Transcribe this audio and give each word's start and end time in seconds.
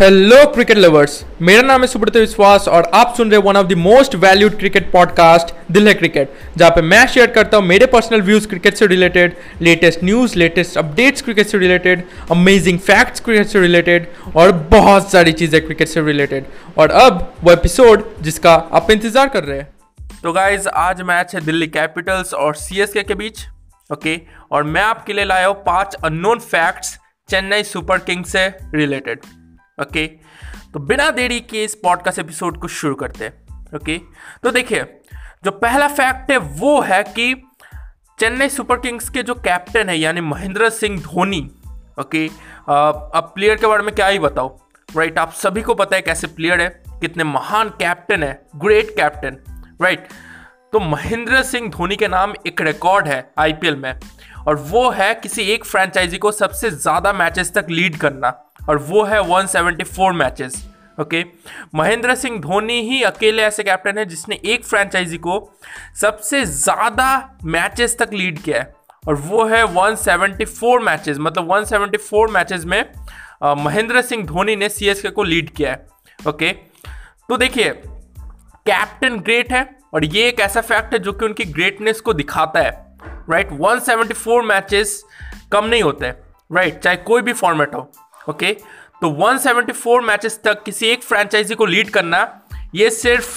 Hello 0.00 0.44
cricket 0.46 0.78
lovers 0.78 1.24
मेरा 1.42 1.62
नाम 1.62 1.80
है 1.80 1.86
सुब्रत 1.86 2.16
विश्वास 2.16 2.66
और 2.68 2.90
आप 2.94 3.14
सुन 3.16 3.30
रहे 3.30 3.40
one 3.40 3.56
of 3.56 3.66
the 3.66 3.72
most 3.72 4.14
valued 4.14 4.58
cricket 4.58 4.90
podcast 4.92 5.54
दिल 5.72 5.88
है 5.88 5.94
क्रिकेट 5.94 6.32
जहाँ 6.56 6.70
पे 6.70 6.82
मैं 6.82 7.06
शेयर 7.06 7.26
करता 7.26 7.56
हूँ 7.56 7.64
मेरे 7.66 7.86
पर्सनल 7.86 8.22
व्यूज़ 8.22 8.48
क्रिकेट 8.48 8.74
से 8.74 8.86
related 8.86 9.36
latest 9.60 10.04
news 10.04 10.38
latest 10.38 10.78
updates 10.78 11.22
cricket 11.22 11.46
से 11.46 11.58
रिलेटेड 11.58 12.04
अमेजिंग 12.30 12.78
फैक्ट्स 12.78 13.20
क्रिकेट 13.20 13.46
से 13.46 13.60
रिलेटेड 13.60 14.08
और 14.36 14.52
बहुत 14.52 15.10
सारी 15.12 15.32
चीज़ें 15.32 15.64
क्रिकेट 15.64 15.88
से 15.88 16.00
रिलेटेड 16.00 16.44
और 16.78 16.90
अब 16.90 17.32
वो 17.44 17.52
एपिसोड 17.52 18.04
जिसका 18.22 18.54
आप 18.54 18.90
इंतज़ार 18.90 19.28
कर 19.28 19.44
रहे 19.44 19.58
हैं। 19.58 19.68
तो 20.22 20.32
गाइज़ 20.32 20.68
आज 20.68 21.02
मैच 21.02 21.34
है 21.34 21.40
दिल्ली 21.40 21.66
कैपिटल्स 21.66 22.34
और 22.34 22.54
सी 22.54 23.02
के 23.02 23.14
बीच 23.14 23.46
ओके 23.92 24.20
और 24.50 24.64
मैं 24.64 24.82
आपके 24.82 25.12
लिए 25.12 25.24
लाया 25.24 25.46
हूँ 25.46 25.56
पाँच 25.56 25.96
unknown 26.04 26.38
facts 26.38 26.96
Chennai 27.30 27.62
Super 27.62 27.98
Kings 27.98 28.32
से 28.32 28.46
रिलेटेड 28.74 29.18
ओके? 29.78 30.06
तो 30.72 30.80
बिना 30.80 31.10
देरी 31.10 31.40
के 31.40 31.64
इस 31.64 31.74
पॉडकास्ट 31.74 32.18
एपिसोड 32.18 32.60
को 32.60 32.68
शुरू 32.68 32.94
करते 32.94 33.24
हैं, 33.24 33.32
ओके? 33.76 33.98
तो 34.42 34.50
देखिए, 34.50 34.82
जो 35.44 35.50
पहला 35.52 35.88
फैक्ट 35.88 36.30
है 36.30 36.36
वो 36.38 36.80
है 36.80 37.02
कि 37.04 37.34
चेन्नई 38.18 38.48
सुपर 38.48 38.78
किंग्स 38.80 39.08
के 39.08 39.22
जो 39.22 39.34
कैप्टन 39.36 39.88
है, 39.88 39.98
यानी 39.98 40.20
महेंद्र 40.20 40.70
सिंह 40.70 41.00
धोनी, 41.02 41.40
ओके? 42.00 42.26
अब 42.26 43.32
प्लेयर 43.34 43.56
के 43.56 43.66
बारे 43.66 43.82
में 43.82 43.94
क्या 43.94 44.06
ही 44.06 44.18
बताओ 44.18 44.56
राइट 44.88 45.18
आप 45.18 45.32
सभी 45.32 45.62
को 45.62 45.74
पता 45.74 45.96
है 45.96 46.02
कैसे 46.02 46.26
प्लेयर 46.26 46.60
है, 46.60 46.68
कितने 46.90 47.24
महान 47.24 47.68
कैप्टन 47.78 48.22
है 48.22 48.32
ग्रेट 48.56 48.90
कैप्टन 48.96 49.36
राइट 49.82 50.08
तो 50.72 50.80
महेंद्र 50.80 51.42
सिंह 51.42 51.68
धोनी 51.70 51.96
के 51.96 52.08
नाम 52.08 52.32
एक 52.46 52.60
रिकॉर्ड 52.62 53.08
है 53.08 53.18
आईपीएल 53.38 53.76
में, 53.76 53.98
और 54.48 54.56
वो 54.56 54.88
है 54.90 55.14
किसी 55.14 55.42
एक 55.44 55.64
फ्रेंचाइजी 55.64 56.18
को 56.18 56.32
सबसे 56.32 56.70
ज़्यादा 56.70 57.12
मैचेस 57.12 57.52
तक 57.54 57.66
लीड 57.70 57.96
करना। 57.96 58.30
और 58.68 58.78
वो 58.78 59.02
है 59.04 59.20
174 59.20 60.12
मैचेस 60.14 60.64
ओके 61.00 61.24
महेंद्र 61.74 62.14
सिंह 62.14 62.38
धोनी 62.40 62.80
ही 62.82 63.02
अकेले 63.02 63.42
ऐसे 63.42 63.62
कैप्टन 63.62 63.98
है 63.98 64.04
जिसने 64.04 64.40
एक 64.44 64.64
फ्रेंचाइजी 64.64 65.18
को 65.18 65.38
सबसे 66.00 66.44
ज़्यादा 66.44 67.08
मैचेस 67.46 67.96
तक 67.98 68.12
लीड 68.12 68.38
किया 68.38 68.58
है 68.58 68.74
और 69.08 69.14
वो 69.14 69.44
है 69.44 69.62
174 69.64 70.80
मैचेस 70.82 71.18
मतलब 71.20 71.50
174 71.50 72.30
मैचेस 72.30 72.64
में 72.64 72.82
महेंद्र 73.42 74.02
सिंह 74.02 74.24
धोनी 74.26 74.56
ने 74.56 74.68
सीएसके 74.68 75.10
को 75.10 75.24
लीड 75.24 75.50
किया 75.50 75.70
है 75.70 76.28
ओके 76.28 76.52
तो 77.28 77.36
देखिए 77.36 77.70
कैप्टन 78.66 79.18
ग्रेट 79.18 79.52
है 79.52 79.68
और 79.94 80.04
ये 80.04 80.26
एक 80.28 80.40
ऐसा 80.40 80.60
फैक्ट 80.60 80.92
है 80.92 80.98
जो 80.98 81.12
कि 81.12 81.24
उनकी 81.24 81.44
ग्रेटनेस 81.44 82.00
को 82.00 82.12
दिखाता 82.12 82.60
है 82.60 82.70
राइट 83.30 83.48
right? 83.48 83.60
174 83.60 84.42
मैचेस 84.44 85.02
कम 85.52 85.64
नहीं 85.64 85.82
होते 85.82 86.06
राइट 86.06 86.68
right? 86.68 86.82
चाहे 86.84 86.96
कोई 86.96 87.22
भी 87.22 87.32
फॉर्मेट 87.32 87.74
हो 87.74 87.90
ओके 88.28 88.52
तो 89.02 89.08
174 89.22 90.00
मैचेस 90.02 90.40
तक 90.44 90.62
किसी 90.62 90.86
एक 90.86 91.02
फ्रेंचाइजी 91.02 91.54
को 91.54 91.66
लीड 91.66 91.90
करना, 91.90 92.20
ये 92.74 92.90
सिर्फ़ 92.92 93.28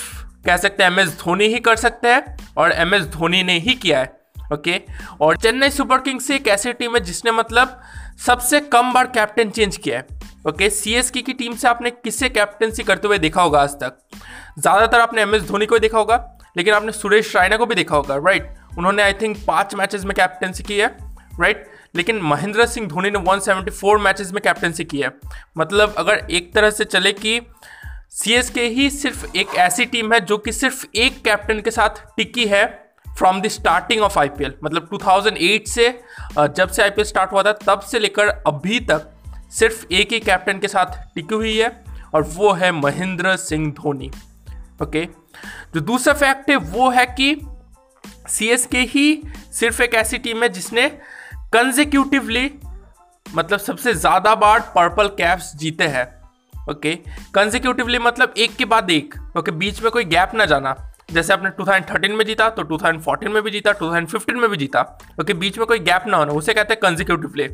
कह 0.45 0.57
सकते 0.57 0.83
हैं 0.83 0.91
एम 0.91 0.99
एस 0.99 1.17
धोनी 1.19 1.45
ही 1.45 1.59
कर 1.59 1.75
सकते 1.75 2.07
हैं 2.07 2.37
और 2.57 2.71
एम 2.71 2.93
एस 2.93 3.05
धोनी 3.07 3.43
ने 3.43 3.57
ही 3.59 3.73
किया 3.75 3.99
है। 3.99 4.17
ओके 4.53 4.79
और 5.21 5.37
चेन्नई 5.37 5.69
सुपर 5.69 5.97
किंग्स 6.01 6.29
एक 6.31 6.47
ऐसी 6.47 6.73
टीम 6.73 6.95
है 6.95 6.99
जिसने 7.01 7.31
मतलब 7.31 7.79
सबसे 8.25 8.59
कम 8.67 8.93
बार 8.93 9.07
कैप्टन 9.07 9.49
चेंज 9.49 9.77
किया 9.77 9.97
है। 9.97 10.07
ओके 10.47 10.69
सी 10.69 10.93
एस 10.95 11.11
की 11.11 11.21
टीम 11.23 11.55
से 11.55 11.67
आपने 11.67 11.89
किससे 11.91 12.29
कैप्टनसी 12.29 12.83
करते 12.83 13.07
हुए 13.07 13.17
देखा 13.19 13.41
होगा 13.41 13.61
आज 13.61 13.73
तक? 13.73 13.97
ज़्यादातर 14.59 14.99
आपने 14.99 15.21
एम 15.21 15.35
एस 15.35 15.41
धोनी 15.47 15.65
को 15.65 15.79
देखा 15.79 15.97
होगा, 15.97 16.17
लेकिन 16.57 16.73
आपने 16.73 16.91
सुरेश 16.91 17.35
रायना 17.35 17.57
को 17.57 17.65
भी 17.65 17.75
देखा 17.75 17.95
होगा 17.95 18.15
राइट 18.17 18.77
उन्होंने 18.77 19.03
आई 19.03 19.13
थिंक 19.13 19.37
पाँच 19.47 19.75
मैचेस 19.75 20.05
में 20.05 20.13
कैप्टनसी 20.15 20.63
की 20.63 20.77
है 20.77 20.87
राइट 21.39 21.67
लेकिन 21.95 22.19
महेंद्र 22.21 22.65
सिंह 22.65 22.87
धोनी 22.87 23.09
ने 23.09 23.19
174 23.19 23.97
मैचेस 23.99 24.31
में 24.31 24.41
कैप्टनसी 24.43 24.85
की 24.85 24.99
है। 25.01 25.11
मतलब 25.57 25.93
अगर 25.97 26.25
एक 26.31 26.53
तरह 26.53 26.69
से 26.69 26.85
चले 26.85 27.13
कि 27.13 27.39
सी 28.11 28.35
ही 28.57 28.89
सिर्फ़ 28.89 29.37
एक 29.37 29.55
ऐसी 29.55 29.85
टीम 29.85 30.13
है 30.13 30.19
जो 30.19 30.37
कि 30.37 30.51
सिर्फ़ 30.51 30.85
एक 30.95 31.21
कैप्टन 31.23 31.59
के 31.61 31.71
साथ 31.71 32.03
टिकी 32.17 32.45
है 32.45 32.65
from 33.17 33.41
the 33.41 33.47
starting 33.47 34.01
of 34.01 34.19
IPL 34.19 34.53
मतलब 34.63 34.89
2008 34.89 35.67
से 35.67 35.89
जब 36.39 36.69
से 36.69 36.81
आईपीएल 36.83 37.07
स्टार्ट 37.07 37.31
हुआ 37.31 37.43
था, 37.43 37.51
तब 37.51 37.79
से 37.81 37.99
लेकर 37.99 38.27
अभी 38.27 38.79
तक 38.79 39.09
सिर्फ़ 39.51 39.85
एक 39.91 40.11
ही 40.13 40.19
कैप्टन 40.19 40.59
के 40.59 40.67
साथ 40.67 41.15
टिकी 41.15 41.35
हुई 41.35 41.57
है 41.57 41.85
और 42.13 42.23
वो 42.23 42.51
है 42.53 42.71
महेंद्र 42.71 43.35
सिंह 43.35 43.71
धोनी। 43.71 44.11
ओके 44.83 45.05
जो 45.73 45.79
दूसरा 45.79 46.13
फैक्ट 46.13 46.49
है 46.49 46.55
वो 46.55 46.89
है 46.89 47.05
कि 47.19 47.35
सी 48.27 48.51
ही 48.75 49.21
सिर्फ़ 49.53 49.81
एक 49.81 49.93
ऐसी 49.93 50.17
टीम 50.17 50.43
है 50.43 50.49
जिसने 50.49 50.85
कंजिक्यूटिवली 51.53 52.49
मतलब 53.25 53.59
सबसे 53.59 53.93
ज़्यादा 53.93 54.33
बार 54.35 54.59
पर्पल 54.75 55.07
कैप्स 55.17 55.51
जीते 55.57 55.83
हैं। 55.87 56.05
ओके 56.71 56.93
कंजिक्यूटिवली 57.35 57.99
मतलब 57.99 58.33
एक 58.37 58.55
के 58.55 58.65
बाद 58.65 58.89
एक। 58.91 59.15
ओके 59.37 59.51
बीच 59.53 59.81
में 59.83 59.91
कोई 59.91 60.03
गैप 60.05 60.31
ना 60.35 60.45
जाना। 60.45 60.75
जैसे 61.11 61.33
आपने 61.33 61.49
2013 61.51 62.15
में 62.17 62.25
जीता 62.25 62.49
तो 62.49 62.63
2014 62.65 63.29
में 63.29 63.41
भी 63.43 63.51
जीता 63.51 63.73
2015 63.73 64.39
में 64.41 64.49
भी 64.49 64.57
जीता। 64.57 64.81
ओके 65.21 65.33
बीच 65.35 65.57
में 65.57 65.65
कोई 65.67 65.79
गैप 65.79 66.03
ना 66.07 66.17
होना। 66.17 66.33
उसे 66.33 66.53
कहते 66.53 66.73
हैं 66.73 66.81
कंजिक्यूटिवली 66.81 67.47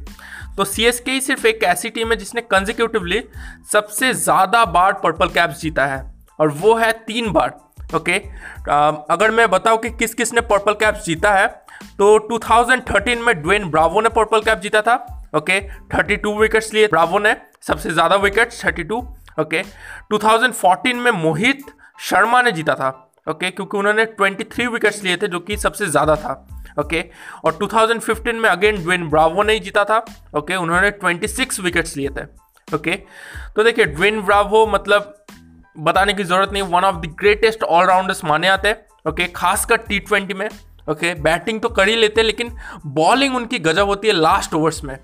तो 0.58 0.66
सी 0.66 0.86
एस 0.86 1.00
के 1.00 1.20
सिर्फ़ 1.22 1.48
एक 1.48 1.64
ऐसी 1.66 1.90
टीम 1.90 2.12
है 2.12 2.18
जिसने 2.18 2.42
कंजिक्यूटिवली 2.44 3.24
सबसे 3.72 4.14
ज़्यादा 4.16 4.66
बार 4.68 4.94
पर्पल 5.04 5.30
कैप्स 5.30 5.62
जीता 5.62 5.86
है। 5.86 6.04
और 6.40 6.50
वो 6.52 6.76
है 6.76 6.92
तीन 7.08 7.32
बार। 7.32 7.60
ओके? 7.96 8.18
अगर 9.14 9.32
मैं 9.32 9.50
बताऊँ 9.50 9.78
कि 9.78 9.90
किस 9.90 10.14
किस 10.14 10.34
ने 10.34 10.42
पर्पल 10.42 10.74
कैप्स 10.74 11.06
जीता 11.06 11.34
है 11.34 11.48
तो 12.00 12.18
2013 12.30 13.22
में 13.22 13.34
ड्वेन 13.42 13.70
ब्रावो 13.72 14.02
ने 14.02 14.10
पर्पल 14.10 14.42
कैप 14.42 14.60
जीता 14.60 14.82
था, 14.82 14.96
ओके? 15.36 15.60
32 15.90 16.38
विकेट्स 16.40 16.74
लिए 16.74 16.88
ब्रावो 16.88 17.20
ने, 17.20 17.36
सबसे 17.68 17.92
ज़्यादा 17.92 18.16
विकेट्स 18.16 18.64
32 18.66 19.02
ओके? 19.40 19.62
2014 20.14 20.94
में 20.96 21.12
मोहित 21.12 21.66
शर्मा 22.00 22.42
ने 22.42 22.52
जीता 22.52 22.76
था, 22.76 22.90
ओके? 23.30 23.50
क्योंकि 23.52 23.78
उन्होंने 23.78 24.06
23 24.22 24.68
विकेट्स 24.68 25.04
लिए 25.04 25.18
थे, 25.18 25.28
जो 25.28 25.40
कि 25.40 25.58
सबसे 25.58 25.88
ज़्यादा 25.88 26.16
था, 26.16 26.34
ओके? 26.80 27.04
और 27.46 27.58
2015 27.58 28.40
में 28.40 28.50
अगेन 28.50 28.84
ड्वेन 28.84 29.10
ब्रावो 29.10 29.44
ने 29.44 29.54
ही 29.54 29.60
जीता 29.60 29.84
था, 29.84 30.06
ओके? 30.38 30.56
उन्होंने 30.56 30.92
26 31.04 31.60
विकेट्स 31.60 31.98
लिए 31.98 32.10
थे, 32.10 32.24
ओके? 32.68 32.96
तो 33.56 33.64
देखिए 33.64 33.86
ड्वेन 33.86 34.22
ब्रावो 34.22 34.66
मतलब 34.68 35.14
बताने 35.80 36.14
की 36.14 36.24
ज़रूरत 36.24 36.50
नहीं 36.52 36.64
one 36.64 36.84
of 36.84 36.96
the 36.96 37.16
greatest 37.20 37.64
allrounders 37.64 38.24
माने 38.24 38.48
आते 38.48 38.68
हैं 38.68 39.10
ओके 39.10 39.26
खासकर 39.26 39.78
टी 39.78 40.00
ट्वेंटी 40.00 40.34
में 40.34 40.50
ओके 40.90 41.14
बैटिंग 41.14 41.62
तो 41.62 41.70
कर 41.70 41.88
ही 41.88 41.96
लेते 41.96 42.22
हैं 42.22 42.26
लेकिन 42.26 42.58
बॉलिंग 42.86 43.36
उनकी 43.36 43.60
गजब 43.60 43.88
होती 43.88 44.08
है 44.08 44.14
लास्ट 44.14 44.54
ओवर्स 44.54 44.84
में 44.84 45.00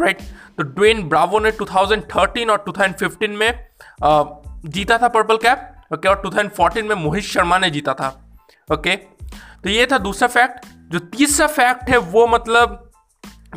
राइट 0.00 0.18
तो 0.56 0.62
ड्वेन 0.62 1.08
ब्रावो 1.08 1.38
ने 1.38 1.52
2013 1.52 2.50
और 2.50 2.64
2015 2.68 3.28
में 3.28 3.66
जीता 4.64 4.98
था 4.98 5.08
पर्पल 5.08 5.36
कैप 5.36 5.74
ओके 5.94 6.08
और 6.08 6.22
2014 6.26 6.82
में 6.82 6.94
मोहित 6.94 7.24
शर्मा 7.24 7.58
ने 7.58 7.70
जीता 7.70 7.94
था 7.94 8.34
ओके 8.72 8.96
तो 9.64 9.68
ये 9.68 9.86
था 9.92 9.98
दूसरा 9.98 10.28
फैक्ट 10.28 10.66
जो 10.92 10.98
तीसरा 10.98 11.46
फैक्ट 11.46 11.90
है 11.90 11.96
वो 11.96 12.26
मतलब 12.26 12.92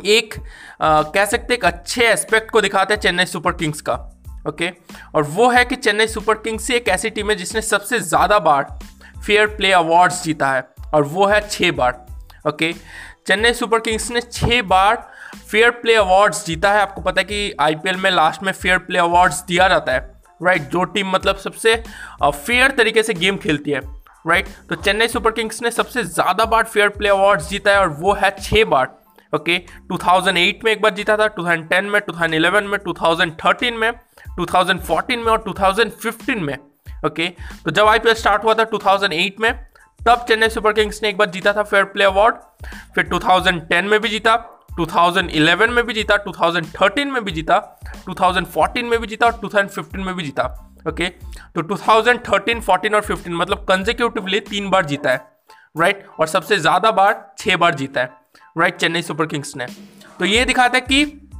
एक 0.04 0.34
आ, 0.82 1.02
कह 1.02 1.24
सकते 1.24 1.54
एक 1.54 1.64
अच्छे 1.64 2.04
एस्पेक्ट 2.04 2.50
को 2.50 2.60
दिखाते 2.60 2.94
हैं 2.94 3.00
चेन्नई 3.00 3.24
सुपर 3.24 3.52
किंग्स 3.52 3.80
का। 3.80 4.15
ओके 4.48 4.70
और 5.14 5.22
वो 5.24 5.48
है 5.50 5.64
कि 5.64 5.76
चेन्नई 5.76 6.06
सुपर 6.06 6.34
किंग्स 6.38 6.70
एक 6.70 6.88
ऐसी 6.88 7.10
टीम 7.10 7.30
है 7.30 7.36
जिसने 7.36 7.62
सबसे 7.62 7.98
ज़्यादा 8.00 8.38
बार 8.40 8.78
फेयर 9.16 9.46
प्ले 9.46 9.72
अवार्ड्स 9.72 10.22
जीता 10.24 10.50
है, 10.52 10.66
और 10.94 11.02
वो 11.04 11.26
है 11.26 11.40
छः 11.48 11.72
बार, 11.72 12.04
ओके 12.48 12.72
चेन्नई 13.26 13.52
सुपर 13.52 13.78
किंग्स 13.80 14.10
ने 14.10 14.20
छः 14.22 14.60
बार 14.64 15.06
फेयर 15.50 15.70
प्ले 15.70 15.94
अवार्ड्स 15.94 16.44
जीता 16.46 16.72
है 16.72 16.80
आपको 16.80 17.00
पता 17.00 17.20
है 17.20 17.24
कि 17.24 17.54
आईपीएल 17.60 17.96
में 17.96 18.10
लास्ट 18.10 18.42
में 18.42 18.52
फेयर 18.52 18.78
प्ले 18.78 18.98
अवार्ड्स 18.98 19.42
दिया 19.44 19.68
जाता 19.68 19.92
है, 19.92 20.00
राइट 20.40 20.58
right? 20.58 20.72
जो 20.72 20.84
टीम 20.84 21.10
मतलब 21.10 21.36
सबसे 21.36 21.74
फेयर 22.24 22.70
तरीके 22.70 23.02
से 23.02 23.14
गेम 23.14 23.36
खेलती 23.36 23.70
है, 23.70 23.80
राइट 24.26 24.46
right? 24.46 24.68
तो 24.68 24.74
चेन्नई 24.74 25.08
सुपर 25.08 25.30
किंग्स 25.30 25.62
ने 25.62 25.70
सबसे 25.70 26.04
ज़्यादा 26.04 26.44
बार 26.44 26.64
फेयर 26.64 26.88
प्ले 26.88 27.08
अवार्ड्स 27.08 27.48
जीता 27.48 27.70
है, 27.70 27.80
और 27.80 27.88
वो 27.88 28.12
है 28.12 28.30
छः 28.40 28.64
बार, 28.64 28.94
ओके 29.32 29.58
okay? 29.58 29.92
2008 29.92 30.64
में 30.64 30.72
एक 30.72 30.82
बार 30.82 30.94
जीता 30.94 31.16
था 31.16 31.28
2010 31.34 31.90
में 31.92 32.00
2011 32.00 32.62
में 32.62 32.78
2013 32.78 33.72
में 33.72 33.90
2014 34.38 35.16
में 35.16 35.32
और 35.32 35.44
2015 35.48 36.40
में 36.40 36.56
ओके? 37.06 37.28
तो 37.64 37.70
जब 37.70 37.86
आईपीएल 37.86 38.14
स्टार्ट 38.14 38.44
हुआ 38.44 38.54
था 38.54 38.66
2008 38.70 39.40
में 39.40 39.52
तब 40.00 40.24
चेन्नई 40.28 40.48
सुपर 40.48 40.72
किंग्स 40.72 41.02
ने 41.02 41.08
एक 41.08 41.16
बार 41.16 41.30
जीता 41.30 41.52
था 41.52 41.62
फेयर 41.62 41.84
प्ले 41.84 42.04
अवार्ड। 42.04 42.34
फिर 42.94 43.08
2010 43.08 43.82
में 43.82 44.00
भी 44.00 44.08
जीता 44.08 44.34
2011 44.80 45.70
में 45.70 45.84
भी 45.86 45.94
जीता 45.94 46.16
2013 46.24 47.12
में 47.12 47.24
भी 47.24 47.32
जीता 47.32 47.58
2014 48.08 48.82
में 48.82 48.98
भी 49.00 49.06
जीता 49.06 49.26
और 49.26 49.40
2015 49.44 50.04
में 50.04 50.14
भी 50.14 50.22
जीता 50.22 50.44
ओके 50.88 51.08
तो 51.54 51.62
2013, 51.62 52.60
14 52.60 52.94
और 52.94 53.04
15 53.04 53.28
मतलब 53.28 53.58
कंजिक्यूटिवली 53.58 54.40
तीन 54.40 54.70
बार 54.70 54.84
जीता 54.84 55.10
है 55.10 55.28
राइट 55.78 56.06
और 56.20 56.26
सबसे 56.26 56.56
ज़्यादा 56.58 56.90
बार 56.90 57.34
छः 57.38 57.56
बार 57.56 57.74
जीता 57.74 58.00
है 58.00 58.10
राइट 58.58 58.76
चेन्नई 58.76 59.02
सुपर 59.02 59.26
किंग्स 59.26 59.56
ने। 59.56 59.66
तो 60.18 60.24
ये 60.24 60.44
दिखाता 60.44 60.78
है 60.78 60.80
कि 60.80 61.30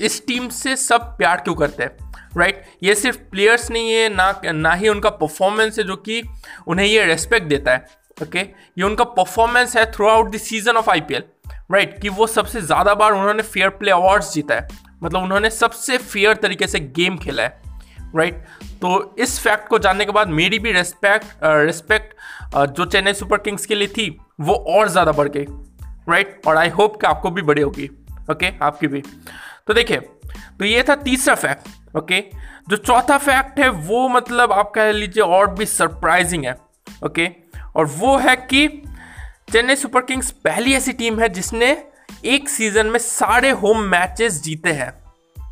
इस 0.00 0.26
टीम 0.26 0.48
से 0.48 0.76
सब 0.76 1.16
प्यार 1.18 1.40
क्यों 1.40 1.54
करते 1.54 1.82
हैं? 1.82 2.11
Right 2.38 2.62
right? 2.62 2.76
ये 2.82 2.94
सिर्फ़ 2.94 3.18
प्लेयर्स 3.18 3.70
नहीं 3.70 3.92
है 3.92 4.08
ना 4.08 4.40
ना 4.44 4.72
ही 4.72 4.88
उनका 4.88 5.10
परफॉर्मेंस 5.10 5.78
है 5.78 5.84
जो 5.84 5.96
कि 5.96 6.22
उन्हें 6.66 6.86
ये 6.86 7.04
रेस्पेक्ट 7.04 7.46
देता 7.46 7.72
है 7.72 7.86
ओके 8.22 8.38
okay? 8.38 8.52
ये 8.78 8.84
उनका 8.84 9.04
परफॉर्मेंस 9.04 9.76
है 9.76 9.92
throughout 10.08 10.30
the 10.30 10.36
season 10.36 10.72
of 10.72 10.90
IPL 10.90 11.22
right 11.72 12.00
कि 12.00 12.08
वो 12.08 12.26
सबसे 12.26 12.60
ज़्यादा 12.60 12.94
बार 12.94 13.12
उन्होंने 13.12 13.42
फेयर 13.42 13.68
प्ले 13.68 13.90
अवार्ड्स 13.90 14.34
जीता 14.34 14.54
है 14.54 14.68
मतलब 15.02 15.22
उन्होंने 15.22 15.50
सबसे 15.50 15.98
फेयर 15.98 16.34
तरीके 16.34 16.66
से 16.66 16.80
गेम 16.80 17.18
खेला 17.18 17.42
है 17.42 17.62
राइट 18.16 18.44
right? 18.44 18.72
तो 18.80 19.16
इस 19.18 19.40
फैक्ट 19.40 19.68
को 19.68 19.78
जानने 19.78 20.04
के 20.04 20.12
बाद 20.12 20.28
मेरी 20.28 20.58
भी 20.58 20.72
रेस्पेक्ट 20.72 21.26
रेस्पेक्ट 21.44 22.14
जो 22.56 22.84
चेन्नई 22.84 23.12
सुपर 23.12 23.38
किंग्स 23.38 23.66
के 23.66 23.74
लिए 23.74 23.88
थी, 23.88 24.18
वो 24.40 24.54
और 24.54 24.88
ज़्यादा 24.88 25.12
बढ़ 25.12 25.28
गई 25.28 25.46
राइट 26.08 26.40
और 26.46 26.56
आई 26.56 26.68
होप 26.68 27.00
कि 27.00 27.06
आपको 27.06 27.30
भी 27.30 27.42
बड़ी 27.42 27.62
होगी 27.62 27.90
ओके 28.30 28.46
okay? 28.46 28.62
आपकी 28.62 28.86
भी 28.86 29.02
तो 29.66 29.74
देखिए 29.74 29.96
तो 30.58 30.64
ये 30.64 30.82
था 30.82 30.94
तीसरा 30.94 31.34
फैक्ट 31.34 31.68
ओके? 31.94 32.20
जो 32.68 32.76
चौथा 32.76 33.16
फैक्ट 33.18 33.58
है, 33.60 33.68
वो 33.68 34.08
मतलब 34.08 34.52
आप 34.52 34.70
कह 34.74 34.90
लीजिए 34.92 35.22
और 35.24 35.50
भी 35.54 35.66
सरप्राइजिंग 35.66 36.44
है, 36.44 36.56
ओके? 37.04 37.28
और 37.76 37.86
वो 37.88 38.16
है 38.18 38.36
कि 38.36 38.66
चेन्नई 39.52 39.76
सुपर 39.76 40.00
किंग्स 40.02 40.30
पहली 40.44 40.74
ऐसी 40.74 40.92
टीम 40.92 41.20
है 41.20 41.28
जिसने 41.28 41.76
एक 42.26 42.48
सीज़न 42.48 42.86
में 42.86 42.98
सारे 42.98 43.50
होम 43.52 43.80
मैचेस 43.86 44.42
जीते 44.42 44.72
हैं, 44.72 44.92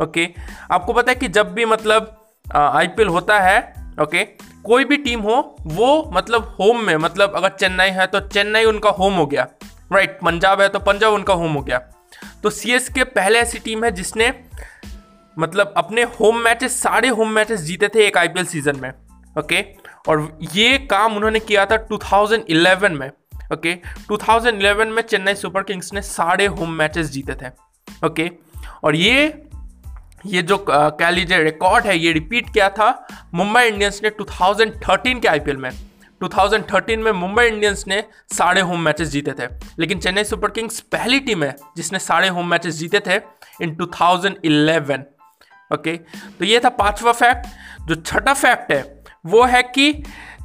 ओके? 0.02 0.28
आपको 0.70 0.92
पता 0.92 1.12
है 1.12 1.16
कि 1.16 1.28
जब 1.28 1.52
भी 1.54 1.64
मतलब 1.64 2.16
आईपीएल 2.46 3.08
होता 3.08 3.38
है, 3.40 3.58
ओके? 4.02 4.24
कोई 4.64 4.84
भी 4.84 4.96
टीम 4.96 5.20
हो, 5.20 5.56
वो 5.60 6.10
मतलब 6.14 6.56
होम 6.60 6.80
में 6.80 6.96
मतलब 6.96 7.32
अगर 7.36 7.48
चेन्नई 7.50 7.90
है 7.90 8.06
तो 8.06 8.20
चेन्नई 8.20 8.64
उनका 8.64 8.90
होम 8.90 9.14
हो 9.14 9.26
गया 9.26 9.46
राइट 9.92 10.18
पंजाब 10.20 10.60
है 10.60 10.68
तो 10.68 10.78
पंजाब 10.78 11.12
उनका 11.12 11.34
होम 11.34 11.52
हो 11.52 11.60
गया। 11.62 11.78
तो 12.42 12.50
सी 12.50 12.78
पहले 12.98 13.38
ऐसी 13.38 13.58
टीम 13.58 13.84
है 13.84 13.90
जिसने 13.90 14.28
मतलब 15.38 15.74
अपने 15.76 16.02
होम 16.02 16.38
मैचेस 16.38 16.82
सारे 16.82 17.08
होम 17.08 17.30
मैचेस 17.30 17.60
जीते 17.60 17.88
थे 17.88 18.06
एक 18.06 18.18
आईपीएल 18.18 18.46
सीज़न 18.46 18.80
में 18.80 18.90
ओके 19.38 19.64
और 20.08 20.38
ये 20.52 20.78
काम 20.78 21.16
उन्होंने 21.16 21.40
किया 21.40 21.66
था 21.66 21.88
2011 21.88 22.90
में 22.90 23.08
ओके 23.52 23.74
2011 24.12 24.86
में 24.86 25.02
चेन्नई 25.02 25.34
सुपर 25.34 25.62
किंग्स 25.62 25.94
ने 25.94 26.02
सारे 26.02 26.46
होम 26.46 26.70
मैचेस 26.70 27.06
जीते 27.06 27.34
थे 27.34 27.50
ओके 28.06 28.30
और 28.84 28.96
ये 28.96 29.46
ये 30.26 30.42
जो 30.42 30.66
कह 30.70 31.10
लीजिए 31.10 31.42
रिकॉर्ड 31.42 31.86
है, 31.86 31.98
ये 31.98 32.12
रिपीट 32.12 32.52
किया 32.52 32.68
था 32.68 33.06
मुंबई 33.34 33.62
इंडियंस 33.62 34.00
ने 34.04 34.10
2013 34.10 35.20
के 35.20 35.28
आईपीएल 35.28 35.56
में। 35.56 35.70
2013 36.20 36.96
में 36.96 37.12
मुंबई 37.12 37.46
इंडियंस 37.46 37.84
ने 37.88 38.04
सारे 38.28 38.60
होम 38.60 38.80
मैचेस 38.80 39.08
जीते 39.08 39.32
थे। 39.32 39.46
लेकिन 39.78 40.00
चेन्नई 40.00 40.24
सुपर 40.24 40.50
किंग्स 40.50 40.80
पहली 40.80 41.20
टीम 41.20 41.44
है 41.44 41.56
जिसने 41.76 41.98
सारे 41.98 42.28
होम 42.28 42.50
मैचेस 42.50 42.74
जीते 42.74 43.00
थे 43.00 43.20
इन 43.62 43.76
2011 43.76 45.02
ओके? 45.72 45.96
तो 46.38 46.44
ये 46.44 46.60
था 46.64 46.68
पांचवा 46.68 47.12
फैक्ट 47.12 47.46
जो 47.88 47.94
छठा 47.94 48.34
फैक्ट 48.34 48.72
है, 48.72 49.02
वो 49.26 49.44
है 49.44 49.62
कि 49.62 49.92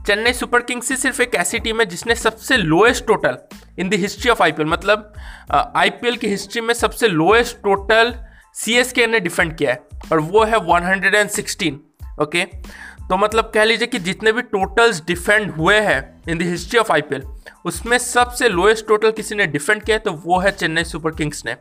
चेन्नई 0.08 0.34
सुपर 0.34 0.62
किंग्स 0.62 0.90
ही 0.92 0.98
सिर्फ़ 0.98 1.22
एक 1.22 1.36
ऐसी 1.36 1.60
टीम 1.60 1.80
है 1.80 1.86
जिसने 1.86 2.16
सबसे 2.16 2.58
lowest 2.58 3.06
total 3.08 3.38
in 3.80 3.90
the 3.90 3.94
history 3.94 4.32
of 4.32 4.44
IPL 4.44 4.68
मतलब 4.70 5.14
आईपीएल 5.76 6.18
की 6.18 6.28
हिस्ट्री 6.28 6.62
में 6.62 6.74
सबसे 6.74 7.08
लोएस्ट 7.08 7.58
टोटल 7.58 8.14
सी 8.54 9.08
ने 9.08 9.20
डिफेंड 9.20 9.58
किया 9.58 9.72
है, 9.72 9.88
और 10.12 10.20
वो 10.20 10.44
है 10.44 10.56
116 10.56 11.74
ओके? 12.22 12.44
तो 13.10 13.18
मतलब 13.18 13.52
कह 13.54 13.64
लीजिए 13.64 13.88
कि 13.88 14.00
जितने 14.00 14.32
भी 14.32 14.42
टोटल्स 14.42 15.06
डिफेंड 15.06 15.52
हुए 15.52 15.80
हैं 15.80 16.24
in 16.30 16.38
the 16.38 16.42
history 16.42 16.80
of 16.80 16.92
IPL 16.92 17.22
उसमें 17.66 17.98
सबसे 17.98 18.50
लोएस्ट 18.50 18.88
टोटल 18.88 19.12
किसी 19.12 19.36
ने 19.36 19.46
डिफेंड 19.48 19.82
किया 19.84 19.98
तो 19.98 20.12
वो 20.26 20.40
है 20.40 20.52
चेन्नई 20.52 20.84
सुपर 20.84 21.12
किंग्स 21.12 21.46
ने। 21.46 21.56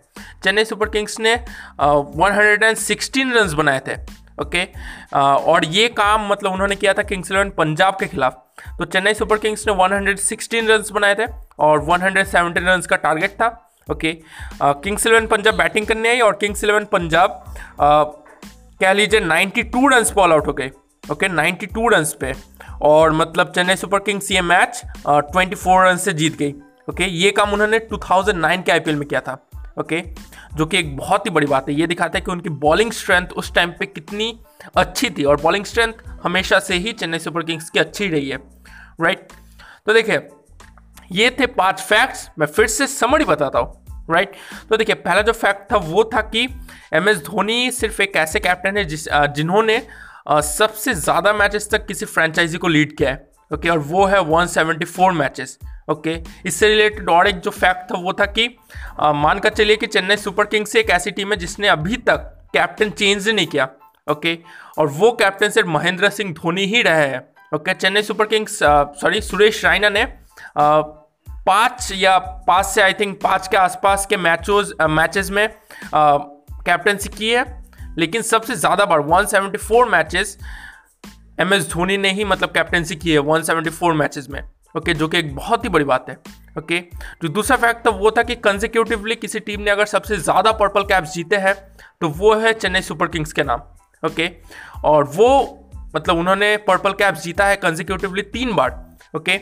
चेन्नई 0.44 0.64
सुपर 0.64 0.88
किंग्स 0.88 1.18
ने 1.20 1.34
one 1.80 2.32
hundred 2.32 2.62
and 2.62 2.76
sixteen 2.78 3.32
run 3.32 3.54
बनाए 3.56 3.80
थे 3.88 3.94
ओके 4.40 4.64
okay? 4.64 4.76
और 5.14 5.64
ये 5.64 5.88
काम 5.90 6.26
मतलब 6.28 6.52
उन्होंने 6.52 6.76
किया 6.76 6.92
था 6.92 7.02
किंग्स 7.02 7.30
इलेवन 7.30 7.50
पंजाब 7.58 7.96
के 8.00 8.06
खिलाफ। 8.06 8.32
तो 8.78 8.84
चेन्नई 8.84 9.14
सुपर 9.14 9.38
किंग्स 9.38 9.66
ने 9.68 9.72
116 9.74 10.68
रन 10.68 10.84
बनाए 10.92 11.14
थे 11.14 11.26
और 11.58 11.80
170 11.80 12.58
रन 12.58 12.82
का 12.90 12.96
टारगेट 12.96 13.30
था 13.40 13.48
okay 13.90 14.12
Kings 14.62 15.06
Eleven 15.06 15.26
Punjab 15.26 15.54
batting 15.54 15.86
करने 15.86 16.08
आई 16.08 16.20
और 16.20 16.36
किंग्स 16.40 16.64
इलेवन 16.64 16.84
पंजाब 16.92 17.44
कह 17.80 18.92
लीजिए 18.92 19.20
92 19.20 19.90
रन 19.92 20.04
ऑल 20.18 20.32
आउट 20.32 20.46
हो 20.46 20.52
गए। 20.52 20.70
ओके 21.10 21.28
92 21.28 21.88
रन 21.92 22.04
पे। 22.20 22.32
और 22.82 23.12
मतलब 23.12 23.52
चेन्नई 23.52 23.76
सुपर 23.76 23.98
किंग्स 23.98 24.30
ये 24.30 24.40
मैच 24.42 24.82
ट्वेंटी 25.06 25.56
फोर 25.56 25.86
रन 25.86 25.96
से 25.96 26.12
जीत 26.12 26.36
गई। 26.36 26.52
ओके 26.90 27.04
ये 27.04 27.30
काम 27.30 27.52
उन्होंने 27.52 27.78
2009 27.92 28.62
के 28.62 28.72
आईपीएल 28.72 28.96
में 28.96 29.06
किया 29.08 29.20
था। 29.20 29.32
ओके 29.80 30.02
जो 30.54 30.66
कि 30.66 30.78
एक 30.78 30.96
बहुत 30.96 31.26
ही 31.26 31.30
बड़ी 31.30 31.46
बात 31.46 31.68
है। 31.68 31.74
ये 31.74 31.86
दिखाता 31.86 32.18
है 32.18 32.24
कि 32.24 32.30
उनकी 32.30 32.48
बॉलिंग 32.60 32.92
स्ट्रेंथ 32.92 33.28
उस 33.28 33.52
टाइम 33.54 33.70
पे 33.70 33.86
कितनी 33.86 34.38
अच्छी 34.76 35.10
थी। 35.10 35.24
और 35.24 35.40
बॉलिंग 35.40 35.64
स्ट्रेंथ 35.64 35.92
हमेशा 36.22 36.58
से 36.58 36.74
ही 36.74 36.92
चेन्नई 36.92 37.18
सुपर 37.18 37.42
किंग्स 37.42 37.70
की 37.70 37.78
अच्छी 37.78 38.08
रही 38.08 38.28
है। 38.28 38.38
राइट 39.00 39.28
तो 39.86 39.92
देखिए, 39.92 40.20
ये 41.12 41.30
थे 41.30 41.46
पाँच 41.48 41.80
फैक्ट्स 41.80 42.28
मैं 42.38 42.46
फिर 42.46 42.66
से 42.66 42.86
समरी 42.86 43.24
बताता 43.24 43.58
हूँ। 43.58 44.06
राइट 44.10 44.32
तो 44.70 44.76
देखिए, 44.76 44.94
पहला 44.94 45.22
जो 45.22 45.32
फैक्ट 45.32 45.70
था 45.72 45.76
वो 45.76 46.04
था 46.14 46.20
कि 46.22 46.48
एम 46.92 47.08
एस 47.08 47.18
धोनी 47.24 47.70
सिर्फ़ 47.70 48.02
एक 48.02 48.16
ऐसे 48.16 48.40
कैप्टन 48.40 48.76
है 48.76 48.84
जिस 48.84 49.08
जिन्होंने 49.12 49.76
सबसे 50.30 50.94
ज़्यादा 50.94 51.32
मैचेस 51.32 51.70
तक 51.70 51.86
किसी 51.86 52.06
फ्रेंचाइजी 52.06 52.58
को 52.58 52.68
लीड 52.68 52.96
किया 52.96 53.10
है 53.10 53.28
ओके 53.54 53.68
और 53.68 53.78
वो 53.78 54.04
है 54.04 54.18
174 54.18 55.12
मैचेस 55.12 55.58
ओके 55.90 56.22
इससे 56.46 56.68
रिलेटेड 56.68 57.08
और 57.08 57.28
एक 57.28 57.40
जो 57.40 57.50
फैक्ट 57.50 57.92
था, 57.92 57.98
वो 57.98 58.12
था 58.12 58.26
कि 58.26 58.56
मान 59.02 59.38
कर 59.38 59.48
चलिए 59.48 59.76
कि 59.76 59.86
चेन्नई 59.86 60.16
सुपर 60.16 60.44
किंग्स 60.44 60.76
एक 60.76 60.90
ऐसी 60.90 61.10
टीम 61.10 61.30
है 61.30 61.36
जिसने 61.36 61.68
अभी 61.68 61.96
तक 61.96 62.46
कैप्टन 62.52 62.90
चेंज 62.90 63.28
नहीं 63.28 63.46
किया 63.46 63.68
ओके 64.10 64.38
और 64.78 64.86
वो 64.86 65.12
कैप्टन 65.12 65.48
सिर्फ़ 65.48 65.68
महेंद्र 65.68 66.10
सिंह 66.10 66.32
धोनी 66.32 66.64
ही 66.64 66.82
रहे 66.82 67.06
हैं 67.06 67.28
okay 67.54 67.74
Chennai 67.74 68.02
Super 68.02 68.26
Kings 68.26 68.58
sorry 69.00 69.20
Suresh 69.20 69.64
Raina 69.64 69.88
ने 69.88 70.04
पाँच 71.46 71.92
या 71.94 72.18
पाँच 72.18 72.66
से 72.66 72.82
आई 72.82 72.92
थिंक 72.92 73.20
पाँच 73.22 73.48
के 73.48 73.56
आसपास 73.56 74.06
के 74.06 74.16
मैचोज 74.16 74.72
मैचेस 74.82 75.30
में 75.30 75.54
कैप्टनसी 75.94 77.08
की 77.08 77.30
है। 77.30 77.63
लेकिन 77.98 78.22
सबसे 78.22 78.54
ज़्यादा 78.56 78.84
बार 78.84 79.00
174 79.02 79.88
मैचेस 79.88 80.36
एम 81.40 81.54
एस 81.54 81.68
धोनी 81.70 81.96
ने 81.98 82.12
ही 82.12 82.24
मतलब 82.24 82.50
कैप्टनसी 82.50 82.96
की 82.96 83.12
है 83.12 83.18
174 83.20 83.92
मैचेस 83.94 84.28
में। 84.30 84.42
ओके 84.76 84.94
जो 84.94 85.08
कि 85.08 85.18
एक 85.18 85.34
बहुत 85.36 85.64
ही 85.64 85.68
बड़ी 85.68 85.84
बात 85.84 86.06
है। 86.08 86.16
ओके 86.58 86.78
जो 87.22 87.28
दूसरा 87.28 87.56
फैक्ट 87.56 87.86
था, 87.86 87.90
वो 87.90 88.10
था 88.10 88.22
कि 88.22 88.34
कंजिक्यूटिवली 88.36 89.14
किसी 89.16 89.40
टीम 89.40 89.60
ने 89.60 89.70
अगर 89.70 89.86
सबसे 89.86 90.16
ज़्यादा 90.18 90.52
पर्पल 90.54 90.82
कैप्स 90.84 91.14
जीते 91.14 91.36
हैं 91.36 91.54
तो 92.00 92.08
वो 92.10 92.34
है 92.36 92.52
चेन्नई 92.54 92.80
सुपर 92.82 93.08
किंग्स 93.08 93.32
के 93.32 93.42
नाम। 93.42 93.62
ओके 94.02 94.30
और 94.84 95.04
वो 95.06 95.28
मतलब 95.96 96.18
उन्होंने 96.18 96.56
पर्पल 96.66 96.92
कैप्स 96.92 97.22
जीता 97.24 97.46
है 97.46 97.56
कंजिक्यूटिवली 97.56 98.22
तीन 98.30 98.54
बार। 98.54 98.70
ओके 99.14 99.36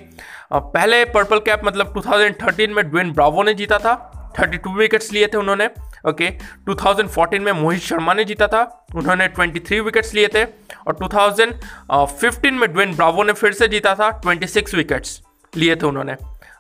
पहले 0.53 1.05
पर्पल 1.07 1.39
कैप 1.41 1.61
मतलब 1.65 1.93
2013 1.95 2.69
में 2.69 2.85
ड्वेन 2.91 3.13
ब्रावो 3.13 3.43
ने 3.43 3.55
जीता 3.55 3.79
था। 3.79 3.95
32 4.39 4.77
विकेट्स 4.77 5.13
लिए 5.13 5.27
थे 5.27 5.37
उन्होंने। 5.37 5.69
ओके। 6.05 6.31
2014 6.67 7.41
में 7.41 7.53
मोहित 7.53 7.81
शर्मा 7.83 8.15
ने 8.15 8.25
जीता 8.25 8.47
था। 8.49 8.63
उन्होंने 8.95 9.29
23 9.31 9.81
विकेट्स 9.81 10.15
लिए 10.15 10.29
थे 10.29 10.45
और 10.45 10.97
2015 10.97 12.59
में 12.59 12.73
ड्वेन 12.73 12.95
ब्रावो 12.97 13.23
ने 13.23 13.33
फिर 13.33 13.53
से 13.53 13.69
जीता 13.69 13.95
था। 13.95 14.11
26 14.21 14.75
विकेट्स 14.75 15.21
लिए 15.53 15.77
थे 15.77 15.87
उन्होंने। 15.87 16.17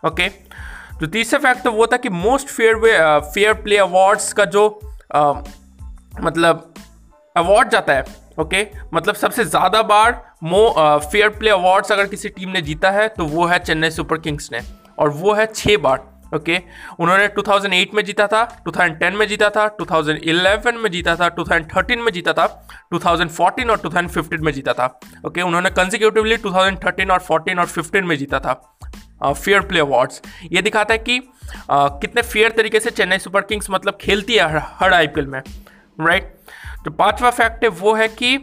ओके। 0.06 0.28
जो 1.00 1.06
तीसरा 1.06 1.38
फैक्ट 1.40 1.66
वो 1.66 1.86
था 1.86 1.96
कि 1.96 2.08
most 2.08 2.48
fair 2.48 2.76
way 2.76 2.92
fair 3.34 3.54
play 3.54 3.76
awards 3.78 4.32
का 4.32 4.44
जो 4.46 4.68
आ, 5.14 5.32
मतलब 6.20 6.72
अवार्ड 7.36 7.70
जाता 7.70 7.92
है 7.92 8.04
ओके 8.40 8.66
मतलब 8.94 9.14
सबसे 9.14 9.44
ज़्यादा 9.44 9.82
बार 9.82 10.12
मो 10.44 10.62
फेयर 11.02 11.28
प्ले 11.28 11.50
अवार्ड्स 11.50 11.92
अगर 11.92 12.06
किसी 12.06 12.28
टीम 12.28 12.48
ने 12.48 12.62
जीता 12.62 12.90
है 12.90 13.08
तो 13.08 13.24
वो 13.24 13.46
है 13.46 13.58
चेन्नई 13.58 13.90
सुपर 13.90 14.18
किंग्स 14.18 14.48
ने 14.52 14.60
और 14.98 15.10
वो 15.10 15.32
है 15.32 15.46
छः 15.46 15.76
बार। 15.78 16.11
ओके? 16.34 16.60
उन्होंने 16.98 17.28
2008 17.28 17.94
में 17.94 18.04
जीता 18.04 18.26
था 18.26 18.64
2010 18.68 19.12
में 19.12 19.26
जीता 19.28 19.50
था 19.50 19.76
2011 19.76 20.74
में 20.74 20.90
जीता 20.90 21.16
था 21.16 21.34
2013 21.36 21.96
में 21.96 22.12
जीता 22.12 22.32
था 22.32 22.68
2014 22.94 23.70
और 23.70 23.78
2015 23.78 24.40
में 24.40 24.52
जीता 24.52 24.72
था 24.72 25.00
ओके? 25.26 25.42
उन्होंने 25.42 25.70
कंजिक्यूटिवली 25.70 26.36
2013 26.36 27.10
और 27.10 27.20
14 27.30 27.58
और 27.58 27.68
15 27.68 28.02
में 28.02 28.16
जीता 28.16 28.40
था 28.40 28.78
फेयर 29.24 29.60
प्ले 29.60 29.80
अवार्ड्स 29.80 30.22
ये 30.52 30.62
दिखाता 30.62 30.94
है 30.94 30.98
कि 30.98 31.18
uh, 31.18 31.28
कितने 31.70 32.22
फेयर 32.22 32.50
तरीके 32.50 32.80
से 32.80 32.90
चेन्नई 32.90 33.18
सुपर 33.18 33.40
किंग्स 33.40 33.70
मतलब 33.70 33.98
खेलती 34.00 34.34
है 34.34 34.58
हर, 34.58 34.94
आई 34.94 35.06
में 35.18 35.42
राइट 36.00 36.22
right? 36.22 36.84
जो 36.84 36.90
पांचवा 36.90 37.30
फैक्ट 37.30 37.64
है 37.64 37.70
वो 37.70 37.94
है 37.94 38.08
कि 38.08 38.36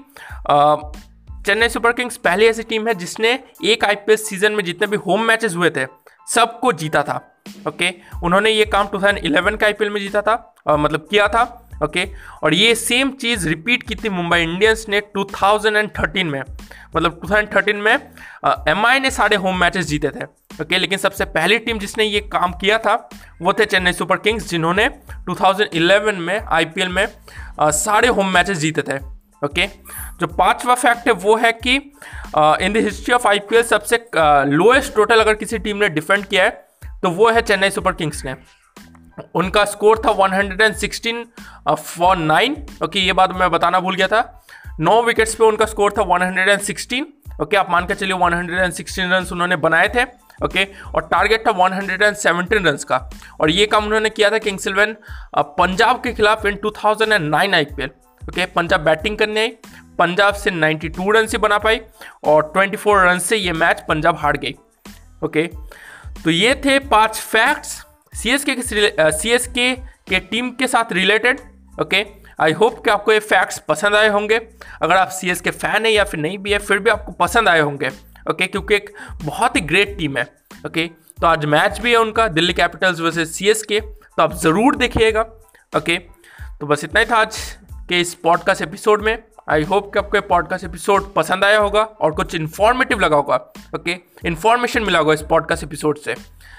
चेन्नई 1.45 1.69
सुपर 1.69 1.91
किंग्स 1.91 2.17
पहली 2.17 2.45
ऐसी 2.45 2.63
टीम 2.63 2.87
है 2.87 2.93
जिसने 2.93 3.39
एक 3.65 3.85
आईपीएल 3.85 4.17
सीज़न 4.17 4.51
में 4.51 4.63
जितने 4.63 4.87
भी 4.87 4.97
होम 4.97 5.21
मैचेस 5.21 5.55
हुए 5.55 5.69
थे 5.69 5.85
सबको 6.27 6.73
जीता 6.73 7.03
था 7.03 7.28
ओके? 7.67 7.93
उन्होंने 8.23 8.49
ये 8.49 8.65
काम 8.65 8.87
2011 8.87 9.57
के 9.57 9.65
आईपीएल 9.65 9.89
में 9.89 9.99
जीता 10.01 10.21
था 10.21 10.55
और 10.67 10.77
मतलब 10.77 11.07
किया 11.11 11.27
था 11.27 11.43
ओके? 11.83 12.07
और 12.43 12.53
ये 12.53 12.73
सेम 12.75 13.11
चीज़ 13.11 13.47
रिपीट 13.49 13.83
की 13.83 13.95
थी 13.95 14.09
मुंबई 14.09 14.39
इंडियंस 14.41 14.85
ने 14.89 15.01
2013 15.17 16.23
में। 16.23 16.41
मतलब 16.95 17.19
2013 17.21 17.73
में 17.73 17.93
एम 18.67 18.85
आई 18.85 18.99
ने 18.99 19.11
सारे 19.11 19.35
होम 19.35 19.59
मैचेस 19.59 19.85
जीते 19.85 20.09
थे 20.09 20.23
ओके? 20.61 20.77
लेकिन 20.77 20.97
सबसे 20.97 21.25
पहली 21.25 21.57
टीम 21.57 21.79
जिसने 21.79 22.03
ये 22.03 22.19
काम 22.33 22.53
किया 22.53 22.77
था 22.77 23.09
वो 23.41 23.53
थे 23.53 23.65
चेन्नई 23.65 23.93
सुपर 23.93 24.17
किंग्स 24.17 24.49
जिन्होंने 24.49 24.89
2011 25.29 26.17
में 26.17 26.39
आईपीएल 26.39 26.89
में 26.89 27.07
आ, 27.59 27.69
सारे 27.71 28.07
होम 28.07 28.33
मैचेस 28.33 28.57
जीते 28.57 28.81
थे 28.81 28.97
ओके? 29.45 29.67
जो 30.19 30.27
पांचवा 30.27 30.75
फैक्ट 30.75 31.07
है 31.07 31.13
वो 31.13 31.35
है 31.37 31.51
कि 31.51 31.75
in 31.75 32.73
the 32.73 32.77
history 32.77 33.13
of 33.13 33.27
IPL 33.27 33.63
सबसे 33.63 34.05
लोएस्ट 34.47 34.95
टोटल 34.95 35.21
अगर 35.21 35.33
किसी 35.33 35.57
टीम 35.57 35.77
ने 35.77 35.89
डिफेंड 35.89 36.25
किया 36.25 36.43
है 36.43 36.68
तो 37.03 37.09
वो 37.09 37.29
है 37.29 37.41
चेन्नई 37.41 37.69
सुपर 37.69 37.93
किंग्स 37.93 38.23
ने। 38.25 38.35
उनका 39.35 39.63
स्कोर 39.65 40.01
था 40.05 40.11
116 40.11 41.75
फॉर 41.75 42.17
नाइन। 42.17 42.55
ओके 42.83 42.99
ये 42.99 43.13
बात 43.13 43.31
मैं 43.31 43.49
बताना 43.51 43.79
भूल 43.79 43.95
गया 43.95 44.07
था। 44.07 44.21
नौ 44.79 45.01
विकेट्स 45.03 45.35
पे 45.35 45.43
उनका 45.43 45.65
स्कोर 45.65 45.93
था 45.97 46.03
116 46.03 47.05
ओके 47.41 47.57
आप 47.57 47.69
मान 47.71 47.85
के 47.85 47.95
चलिए 47.95 48.15
116 48.15 49.11
रन 49.11 49.27
उन्होंने 49.31 49.55
बनाए 49.57 49.87
थे। 49.87 50.03
ओके 50.03 50.63
okay, 50.65 50.95
और 50.95 51.07
टारगेट 51.11 51.47
था 51.47 51.51
117 51.53 52.65
रन 52.65 52.77
का। 52.89 53.09
और 53.41 53.49
ये 53.49 53.65
काम 53.65 53.85
उन्होंने 53.85 54.09
किया 54.09 54.29
था 54.29 54.37
किंग्स 54.37 54.67
इलेवन 54.67 54.95
पंजाब 55.57 56.01
के 56.03 56.13
खिलाफ 56.13 56.45
in 56.45 56.59
2009 56.65 57.53
IPL. 57.53 57.89
Okay 58.21 58.45
Punjab 58.45 58.81
batting 58.81 59.17
करने 59.17 59.39
आई 59.39 59.49
पंजाब 59.99 60.33
से 60.33 60.51
92 60.51 61.11
रन 61.11 61.27
से 61.27 61.37
बना 61.37 61.57
पाई 61.57 61.79
और 62.23 62.51
24 62.55 63.03
रन 63.03 63.19
से 63.19 63.37
ये 63.37 63.53
मैच 63.53 63.83
पंजाब 63.89 64.17
हार 64.17 64.37
गई। 64.37 64.55
ओके 65.23 65.49
तो 66.23 66.29
ये 66.29 66.53
थे 66.65 66.77
पाँच 66.79 67.17
फैक्ट्स 67.17 67.69
सी 68.13 68.29
एस 68.29 68.45
के 68.49 68.55
सी 69.11 69.29
एस 69.29 69.47
के 69.47 69.73
के 70.09 70.19
टीम 70.21 70.49
के 70.51 70.67
साथ 70.67 70.91
रिलेटेड 70.93 71.39
ओके 71.81 72.05
आई 72.41 72.51
होप 72.51 72.83
कि 72.83 72.89
आपको 72.89 73.11
ये 73.11 73.19
फैक्ट्स 73.19 73.57
पसंद 73.67 73.95
आए 73.95 74.07
होंगे। 74.09 74.39
अगर 74.81 74.95
आप 74.95 75.09
सी 75.09 75.29
एस 75.29 75.41
के 75.41 75.51
फ़ैन 75.51 75.85
है 75.85 75.91
या 75.91 76.03
फिर 76.03 76.19
नहीं 76.19 76.37
भी 76.37 76.51
है, 76.51 76.57
फिर 76.59 76.79
भी 76.79 76.89
आपको 76.89 77.11
पसंद 77.11 77.49
आए 77.49 77.59
होंगे 77.59 77.89
ओके 78.29 78.47
क्योंकि 78.47 78.75
एक 78.75 78.93
बहुत 79.23 79.55
ही 79.55 79.61
ग्रेट 79.61 79.97
टीम 79.97 80.17
है 80.17 80.23
ओके 80.67 80.85
तो 81.21 81.27
आज 81.27 81.45
मैच 81.45 81.79
भी 81.79 81.91
है 81.91 81.97
उनका, 81.97 82.27
Delhi 82.27 82.53
Capitals 82.53 82.99
versus 82.99 83.35
C 83.35 83.49
S 83.49 83.63
K 83.63 83.79
तो 83.79 84.23
आप 84.23 84.33
ज़रूर 84.33 84.75
देखिएगा 84.75 85.21
ओके 85.77 85.97
तो 86.59 86.67
बस 86.67 86.83
इतना 86.83 86.99
ही 86.99 87.05
था 87.05 87.17
आज 87.17 87.37
के 87.89 87.99
इस 88.01 88.13
पॉडकास्ट 88.13 88.61
एपिसोड 88.61 89.03
में। 89.03 89.17
आई 89.47 89.63
होप 89.63 89.91
कि 89.93 89.99
आपको 89.99 90.21
पॉडकास्ट 90.27 90.65
एपिसोड 90.65 91.13
पसंद 91.13 91.43
आया 91.43 91.59
होगा 91.59 91.81
और 91.81 92.11
कुछ 92.15 92.35
इन्फॉर्मेटिव 92.35 92.99
लगा 92.99 93.15
होगा 93.15 93.35
ओके 93.75 93.95
इन्फॉर्मेशन 94.25 94.83
मिला 94.83 94.99
होगा 94.99 95.13
इस 95.13 95.21
पॉडकास्ट 95.29 95.63
एपिसोड 95.63 95.97
से। 95.97 96.15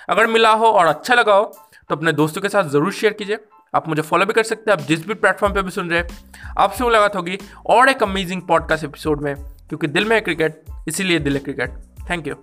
अगर 0.09 0.27
मिला 0.27 0.53
हो 0.53 0.67
और 0.67 0.87
अच्छा 0.87 1.15
लगा 1.15 1.35
हो 1.35 1.45
तो 1.91 1.97
अपने 1.97 2.13
दोस्तों 2.13 2.43
के 2.43 2.49
साथ 2.49 2.69
ज़रूर 2.71 2.93
शेयर 2.93 3.13
कीजिए। 3.13 3.39
आप 3.75 3.89
मुझे 3.89 4.03
फॉलो 4.03 4.27
भी 4.27 4.33
कर 4.33 4.43
सकते 4.43 4.71
हैं, 4.71 4.79
आप 4.79 4.85
जिस 4.85 5.07
भी 5.07 5.15
प्लेटफॉर्म 5.15 5.55
पर 5.55 5.63
भी 5.63 5.71
सुन 5.71 5.91
रहे 5.91 6.01
हैं। 6.01 6.55
आपसे 6.59 6.85
मुलाकात 6.85 7.17
होगी 7.17 7.39
और 7.67 7.89
एक 7.89 8.03
अमेजिंग 8.03 8.43
पॉडकास्ट 8.43 8.85
एपिसोड 8.85 9.23
में, 9.23 9.35
क्योंकि 9.69 9.87
दिल 9.87 10.05
में 10.05 10.17
है 10.17 10.21
क्रिकेट 10.21 10.63
इसीलिए 10.89 11.19
दिल 11.19 11.37
है 11.37 11.41
क्रिकेट 11.41 11.79
थैंक 12.11 12.27
यू 12.29 12.35